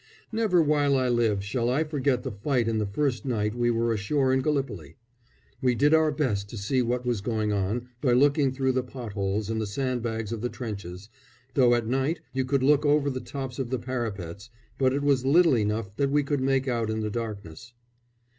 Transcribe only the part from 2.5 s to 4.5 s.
in the first night we were ashore in